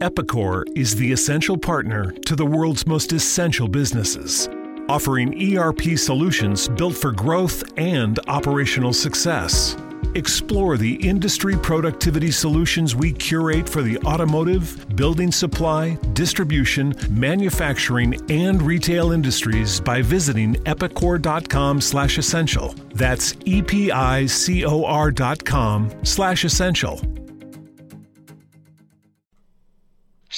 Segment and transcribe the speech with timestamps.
[0.00, 4.48] Epicor is the essential partner to the world's most essential businesses,
[4.88, 9.76] offering ERP solutions built for growth and operational success.
[10.14, 18.62] Explore the industry productivity solutions we curate for the automotive, building supply, distribution, manufacturing, and
[18.62, 22.74] retail industries by visiting epicor.com/essential.
[22.94, 27.17] That's e p i c o r.com/essential.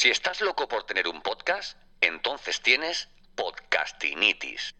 [0.00, 4.74] Si estás loco por tener un podcast, entonces tienes podcastinitis.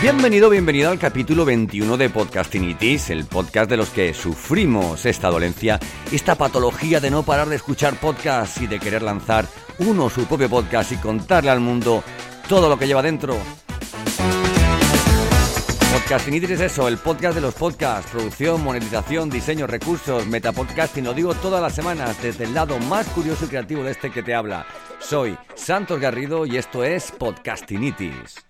[0.00, 5.78] Bienvenido, bienvenido al capítulo 21 de Podcastinitis, el podcast de los que sufrimos esta dolencia,
[6.10, 9.44] esta patología de no parar de escuchar podcasts y de querer lanzar
[9.80, 12.02] uno su propio podcast y contarle al mundo
[12.48, 13.36] todo lo que lleva dentro.
[15.92, 21.34] Podcastinitis es eso, el podcast de los podcasts, producción, monetización, diseño, recursos, metapodcasting, lo digo
[21.34, 24.64] todas las semanas desde el lado más curioso y creativo de este que te habla.
[25.00, 28.42] Soy Santos Garrido y esto es Podcastinitis.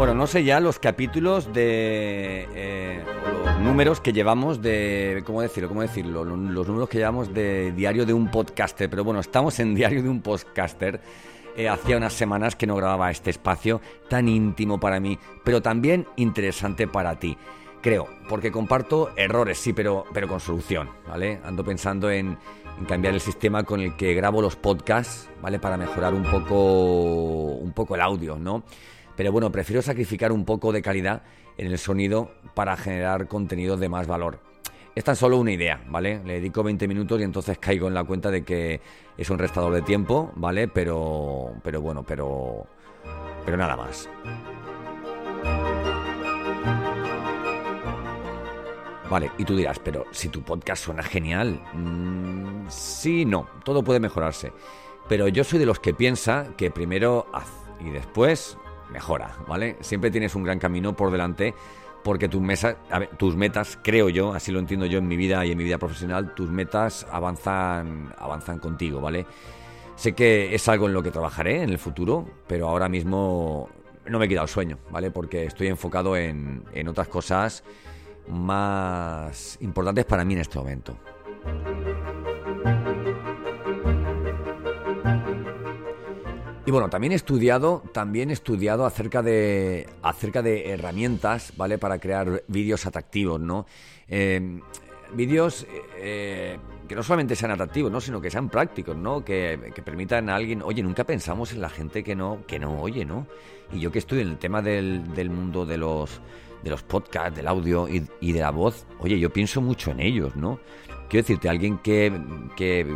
[0.00, 2.48] Bueno, no sé ya los capítulos de...
[2.54, 3.04] Eh,
[3.44, 5.22] los números que llevamos de...
[5.26, 5.68] ¿Cómo decirlo?
[5.68, 6.24] ¿Cómo decirlo?
[6.24, 8.88] Los números que llevamos de diario de un podcaster.
[8.88, 11.02] Pero bueno, estamos en diario de un podcaster.
[11.54, 16.06] Eh, hacía unas semanas que no grababa este espacio tan íntimo para mí, pero también
[16.16, 17.36] interesante para ti.
[17.82, 21.40] Creo, porque comparto errores, sí, pero, pero con solución, ¿vale?
[21.44, 22.38] Ando pensando en,
[22.78, 25.58] en cambiar el sistema con el que grabo los podcasts, ¿vale?
[25.58, 28.64] Para mejorar un poco, un poco el audio, ¿no?
[29.16, 31.22] Pero bueno, prefiero sacrificar un poco de calidad
[31.58, 34.40] en el sonido para generar contenido de más valor.
[34.94, 36.20] Es tan solo una idea, ¿vale?
[36.24, 38.80] Le dedico 20 minutos y entonces caigo en la cuenta de que
[39.16, 40.68] es un restador de tiempo, ¿vale?
[40.68, 42.66] Pero, pero bueno, pero,
[43.44, 44.08] pero nada más.
[49.10, 53.98] Vale, y tú dirás, pero si tu podcast suena genial, mm, sí, no, todo puede
[53.98, 54.52] mejorarse.
[55.08, 58.56] Pero yo soy de los que piensa que primero haz y después
[58.90, 59.76] mejora, ¿vale?
[59.80, 61.54] Siempre tienes un gran camino por delante
[62.02, 62.42] porque tus,
[63.18, 65.78] tus metas, creo yo, así lo entiendo yo en mi vida y en mi vida
[65.78, 69.26] profesional, tus metas avanzan, avanzan contigo, ¿vale?
[69.96, 73.68] Sé que es algo en lo que trabajaré en el futuro, pero ahora mismo
[74.06, 75.10] no me he quitado el sueño, ¿vale?
[75.10, 77.62] Porque estoy enfocado en, en otras cosas
[78.28, 80.96] más importantes para mí en este momento.
[86.70, 91.78] Y bueno, también he estudiado, también he estudiado acerca de, acerca de herramientas, ¿vale?
[91.78, 93.66] Para crear vídeos atractivos, ¿no?
[94.06, 94.60] Eh,
[95.12, 95.66] vídeos
[95.96, 98.00] eh, que no solamente sean atractivos, ¿no?
[98.00, 99.24] Sino que sean prácticos, ¿no?
[99.24, 103.04] Que, permitan a alguien, oye, nunca pensamos en la gente que no, que no oye,
[103.04, 103.26] ¿no?
[103.72, 106.20] Y yo que estudio en el tema del, del mundo de los,
[106.62, 109.98] de los podcasts, del audio y, y, de la voz, oye, yo pienso mucho en
[109.98, 110.60] ellos, ¿no?
[111.08, 112.12] Quiero decirte, alguien que,
[112.56, 112.86] que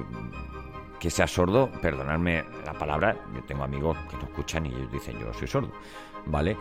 [1.05, 5.19] que sea sordo, perdonadme la palabra, yo tengo amigos que no escuchan y ellos dicen
[5.19, 5.71] yo soy sordo,
[6.25, 6.57] ¿vale?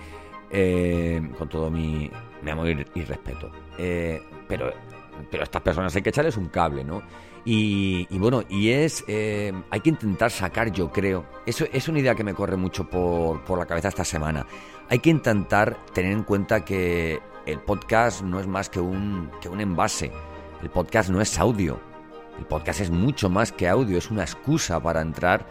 [0.49, 2.11] Eh, con todo mi,
[2.51, 3.49] amor y, respeto.
[3.77, 4.69] Eh, pero,
[5.31, 7.01] pero a estas personas hay que echarles un cable, ¿no?
[7.45, 12.13] Y, bueno, y es, eh, hay que intentar sacar, yo creo, eso es una idea
[12.13, 14.45] que me corre mucho por, por la cabeza esta semana,
[14.89, 19.47] hay que intentar tener en cuenta que el podcast no es más que un, que
[19.47, 20.11] un envase,
[20.61, 21.79] el podcast no es audio,
[22.37, 25.45] el podcast es mucho más que audio, es una excusa para entrar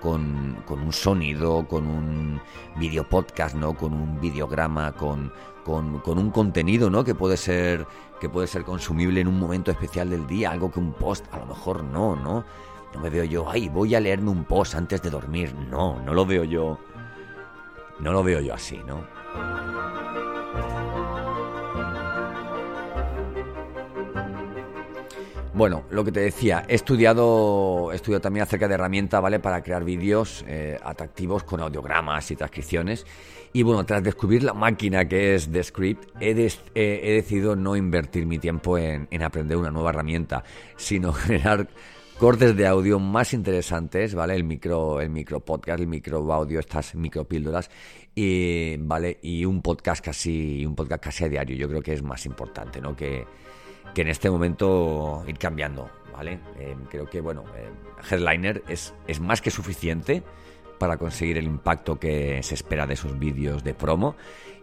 [0.00, 2.40] con, un sonido, con un
[2.76, 3.74] video podcast, ¿no?
[3.74, 5.32] Con un videograma, con,
[5.64, 7.04] con, un contenido, ¿no?
[7.04, 7.86] Que puede ser
[8.20, 11.38] que puede ser consumible en un momento especial del día, algo que un post a
[11.38, 12.44] lo mejor no, ¿no?
[12.94, 15.54] No me veo yo, ay, voy a leerme un post antes de dormir.
[15.54, 16.78] No, no lo veo yo.
[17.98, 19.04] No lo veo yo así, ¿no?
[25.56, 29.40] Bueno, lo que te decía, he estudiado, he estudiado también acerca de herramientas, ¿vale?
[29.40, 33.06] Para crear vídeos eh, atractivos con audiogramas y transcripciones.
[33.54, 36.32] Y bueno, tras descubrir la máquina que es Descript, he,
[36.74, 40.44] he decidido no invertir mi tiempo en, aprender una nueva herramienta,
[40.76, 41.68] sino generar
[42.18, 44.34] cortes de audio más interesantes, ¿vale?
[44.34, 47.70] El micro, el micro podcast, el micro audio, estas micropíldoras,
[48.14, 49.20] y, ¿vale?
[49.22, 51.56] Y un podcast casi, un podcast casi a diario.
[51.56, 52.94] Yo creo que es más importante, ¿no?
[52.94, 53.24] Que,
[53.94, 56.40] que en este momento ir cambiando, ¿vale?
[56.58, 57.70] Eh, creo que, bueno, eh,
[58.10, 60.22] Headliner es, es más que suficiente
[60.78, 64.16] para conseguir el impacto que se espera de esos vídeos de promo.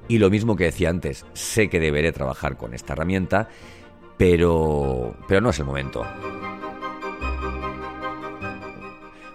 [0.08, 3.48] Y lo mismo que decía antes, sé que deberé trabajar con esta herramienta,
[4.18, 6.06] pero, pero no es el momento.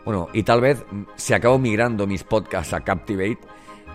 [0.05, 0.85] Bueno, y tal vez
[1.17, 3.39] si acabo migrando mis podcasts a Captivate,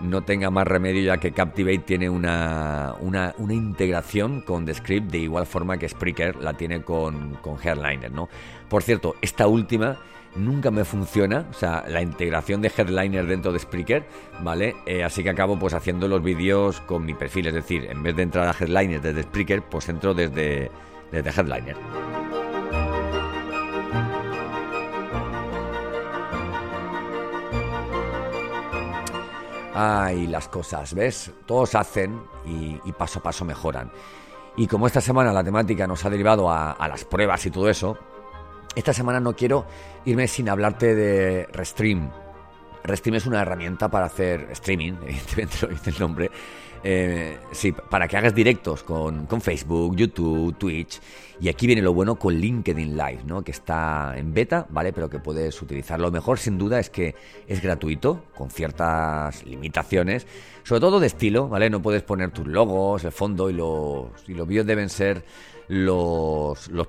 [0.00, 5.18] no tenga más remedio ya que Captivate tiene una, una, integración con The Script de
[5.18, 8.28] igual forma que Spreaker la tiene con, con Headliner, ¿no?
[8.68, 9.98] Por cierto, esta última
[10.36, 14.04] nunca me funciona, o sea, la integración de Headliner dentro de Spreaker,
[14.42, 14.74] ¿vale?
[14.86, 18.16] Eh, así que acabo pues haciendo los vídeos con mi perfil, es decir, en vez
[18.16, 20.70] de entrar a Headliner desde Spreaker, pues entro desde,
[21.12, 21.76] desde Headliner.
[29.76, 31.32] Ay, las cosas, ¿ves?
[31.46, 33.90] Todos hacen y, paso a paso mejoran.
[34.56, 37.98] Y como esta semana la temática nos ha derivado a, las pruebas y todo eso,
[38.76, 39.66] esta semana no quiero
[40.04, 42.08] irme sin hablarte de Restream.
[42.84, 46.30] Restream es una herramienta para hacer streaming, evidentemente lo dice el nombre,
[46.86, 51.00] eh, sí, para que hagas directos con, Facebook, YouTube, Twitch.
[51.40, 53.42] Y aquí viene lo bueno con LinkedIn Live, ¿no?
[53.42, 54.92] Que está en beta, ¿vale?
[54.92, 55.98] Pero que puedes utilizar.
[55.98, 57.14] Lo mejor, sin duda, es que
[57.48, 60.26] es gratuito, con ciertas limitaciones,
[60.62, 61.70] sobre todo de estilo, ¿vale?
[61.70, 65.24] No puedes poner tus logos, el fondo y los, y los vídeos deben ser
[65.68, 66.88] los, los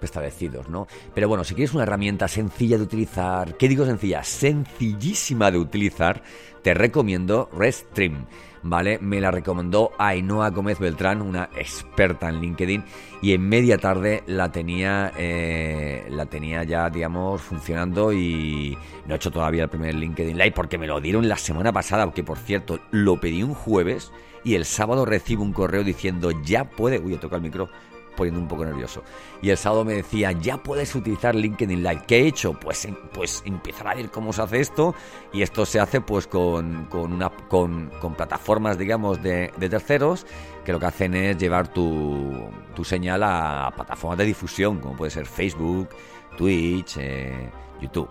[0.70, 0.88] ¿no?
[1.14, 4.24] Pero bueno, si quieres una herramienta sencilla de utilizar, ¿qué digo sencilla?
[4.24, 6.22] Sencillísima de utilizar,
[6.62, 8.26] te recomiendo Restream.
[8.66, 8.98] ¿Vale?
[9.00, 12.84] Me la recomendó Ainhoa Gómez Beltrán, una experta en LinkedIn,
[13.22, 18.76] y en media tarde la tenía, eh, la tenía ya, digamos, funcionando y
[19.06, 22.12] no he hecho todavía el primer LinkedIn Live porque me lo dieron la semana pasada,
[22.12, 24.12] que por cierto, lo pedí un jueves
[24.44, 27.70] y el sábado recibo un correo diciendo ya puede, uy, he tocado el micro,
[28.16, 29.04] poniendo un poco nervioso.
[29.42, 32.04] Y el sábado me decía, ya puedes utilizar LinkedIn Live.
[32.08, 32.54] ¿Qué he hecho?
[32.54, 34.96] Pues, em, pues empezar a ver cómo se hace esto.
[35.34, 40.26] Y esto se hace pues con, con, una, con, con plataformas, digamos, de, terceros
[40.64, 45.12] que lo que hacen es llevar tu, tu señal a plataformas de difusión, como puede
[45.12, 45.90] ser Facebook,
[46.38, 47.50] Twitch, eh,
[47.82, 48.10] YouTube.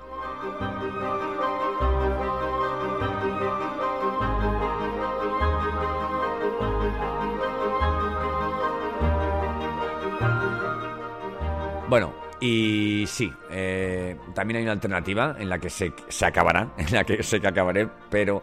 [11.89, 16.93] Bueno, y sí, eh, también hay una alternativa en la que se, se acabará, en
[16.93, 18.43] la que sé que acabaré, pero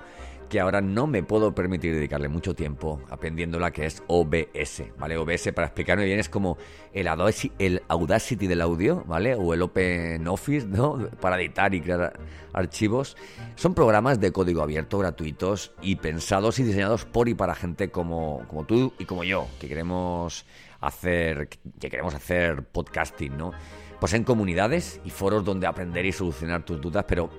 [0.52, 5.18] que ahora no me puedo permitir dedicarle mucho tiempo aprendiéndola, que es OBS, ¿vale?
[5.18, 6.58] OBS, para explicarme bien, es como
[6.94, 9.34] el Audacity, el Audacity del audio, ¿vale?
[9.34, 11.10] O el Open Office, ¿no?
[11.22, 12.20] Para editar y crear
[12.52, 13.16] archivos.
[13.56, 18.44] Son programas de código abierto, gratuitos y pensados y diseñados por y para gente como,
[18.50, 20.46] como tú y como yo, que queremos
[20.82, 21.50] hacer,
[21.80, 23.52] que queremos hacer podcasting, ¿no?
[24.00, 27.30] Pues en comunidades y foros donde aprender y solucionar tus dudas, pero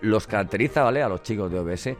[0.00, 1.02] los caracteriza, ¿vale?
[1.02, 1.90] A los chicos de OBS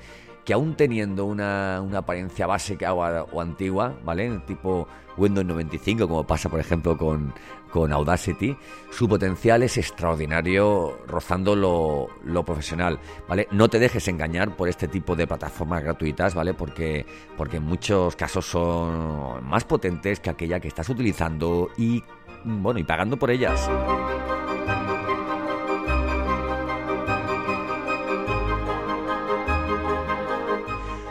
[0.48, 4.38] que aún teniendo una, apariencia básica o, antigua, ¿vale?
[4.46, 7.34] Tipo Windows 95, como pasa por ejemplo con,
[7.70, 8.56] con Audacity,
[8.90, 12.98] su potencial es extraordinario, rozando lo, lo, profesional,
[13.28, 13.46] ¿vale?
[13.50, 16.54] No te dejes engañar por este tipo de plataformas gratuitas, ¿vale?
[16.54, 17.04] Porque,
[17.36, 22.02] porque en muchos casos son más potentes que aquella que estás utilizando y,
[22.42, 23.68] bueno, y pagando por ellas.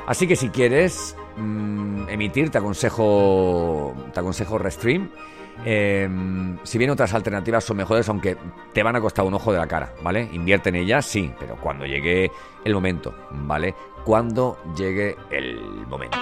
[0.07, 5.11] Así que si quieres mm, emitir, te aconsejo, te aconsejo Restream.
[5.65, 8.37] Em, si bien otras alternativas son mejores, aunque
[8.73, 10.29] te van a costar un ojo de la cara, ¿vale?
[10.31, 12.31] Invierte en ellas, sí, pero cuando llegue
[12.63, 13.75] el momento, ¿vale?
[14.05, 16.17] Cuando llegue el momento.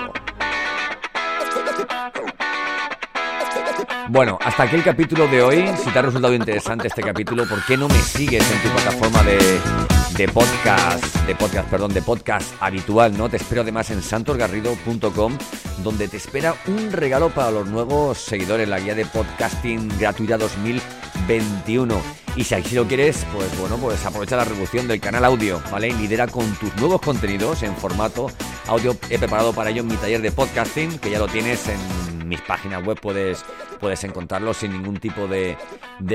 [4.10, 5.68] Bueno, hasta aquí el capítulo de hoy.
[5.84, 9.22] Si te ha resultado interesante este capítulo, ¿por qué no me sigues en tu plataforma
[9.24, 9.85] de,
[10.18, 13.28] de podcast, de podcast, perdón, de podcast habitual, ¿no?
[13.28, 15.38] Te espero además en santosgarrido.com,
[15.84, 22.02] donde te espera un regalo para los nuevos seguidores, la guía de podcasting gratuita 2021.
[22.38, 25.90] Y si así lo quieres, pues bueno, pues aprovecha la revolución del canal audio, ¿vale?
[25.90, 28.28] Y lidera con tus nuevos contenidos en formato
[28.68, 28.96] audio.
[29.10, 32.84] He preparado para ello mi taller de podcasting, que ya lo tienes en mis páginas
[32.86, 33.46] web, puedes
[33.80, 35.58] puedes encontrarlo sin ningún tipo de,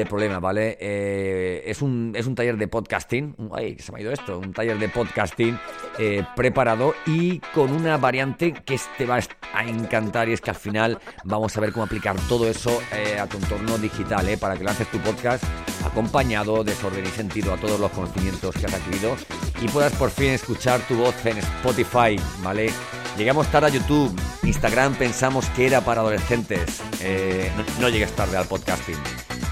[0.09, 0.77] problema, ¿vale?
[0.81, 4.53] Eh, es, un, es un taller de podcasting, ay, se me ha ido esto, un
[4.53, 5.59] taller de podcasting
[5.99, 9.21] eh, preparado y con una variante que te va
[9.55, 13.19] a encantar y es que al final vamos a ver cómo aplicar todo eso eh,
[13.19, 14.37] a tu entorno digital, ¿eh?
[14.37, 15.45] Para que lances tu podcast
[15.85, 19.17] acompañado, desorden y sentido a todos los conocimientos que has adquirido
[19.61, 22.71] y puedas por fin escuchar tu voz en Spotify, ¿vale?
[23.17, 26.81] Llegamos tarde a YouTube, Instagram pensamos que era para adolescentes.
[27.01, 28.97] Eh, no, llegues tarde al podcasting.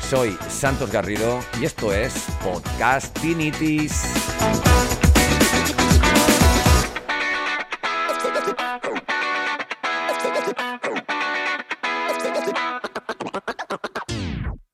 [0.09, 4.02] Soy Santos Garrido y esto es Podcastinitis.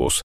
[0.00, 0.18] Глобус.